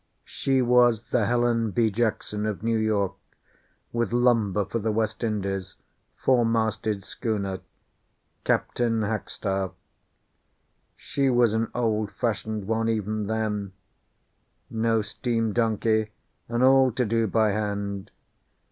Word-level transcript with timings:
She 0.25 0.63
was 0.63 1.03
the 1.11 1.27
Helen 1.27 1.69
B. 1.69 1.91
Jackson, 1.91 2.47
of 2.47 2.63
New 2.63 2.79
York, 2.79 3.13
with 3.93 4.11
lumber 4.11 4.65
for 4.65 4.79
the 4.79 4.91
West 4.91 5.23
Indies, 5.23 5.75
four 6.17 6.43
masted 6.43 7.03
schooner, 7.03 7.59
Captain 8.43 9.01
Hackstaff. 9.01 9.73
She 10.95 11.29
was 11.29 11.53
an 11.53 11.69
old 11.75 12.11
fashioned 12.11 12.65
one, 12.65 12.89
even 12.89 13.27
then 13.27 13.73
no 14.71 15.03
steam 15.03 15.53
donkey, 15.53 16.09
and 16.49 16.63
all 16.63 16.91
to 16.93 17.05
do 17.05 17.27
by 17.27 17.51
hand. 17.51 18.09